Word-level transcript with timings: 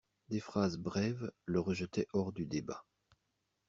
Des 0.29 0.39
phrases 0.39 0.77
brèves 0.77 1.31
le 1.45 1.59
rejetaient 1.59 2.07
hors 2.11 2.33
du 2.33 2.47
débat. 2.47 2.85